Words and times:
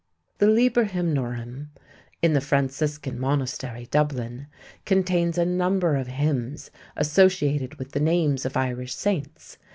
_The 0.39 0.51
Liber 0.51 0.85
Hymnorum 0.85 1.67
_(in 2.23 2.33
the 2.33 2.41
Franciscan 2.41 3.19
Monastery, 3.19 3.85
Dublin) 3.91 4.47
contains 4.83 5.37
a 5.37 5.45
number 5.45 5.95
of 5.95 6.07
hymns 6.07 6.71
associated 6.95 7.75
with 7.75 7.91
the 7.91 7.99
names 7.99 8.43
of 8.43 8.57
Irish 8.57 8.95
saints. 8.95 9.59